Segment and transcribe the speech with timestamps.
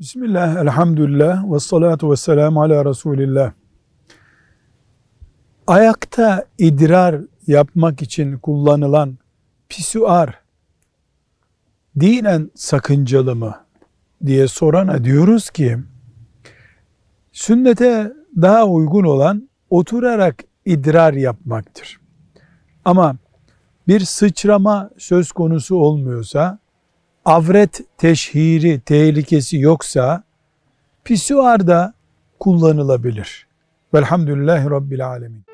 [0.00, 3.52] Bismillah, elhamdülillah, ve salatu ve selamu ala Resulillah.
[5.66, 9.18] Ayakta idrar yapmak için kullanılan
[9.68, 10.40] pisuar
[12.00, 13.54] dinen sakıncalı mı
[14.26, 15.78] diye sorana diyoruz ki
[17.32, 22.00] sünnete daha uygun olan oturarak idrar yapmaktır.
[22.84, 23.16] Ama
[23.88, 26.58] bir sıçrama söz konusu olmuyorsa
[27.28, 30.22] avret teşhiri tehlikesi yoksa
[31.04, 31.94] pisuar da
[32.40, 33.46] kullanılabilir.
[33.94, 35.47] Velhamdülillahi Rabbil Alemin.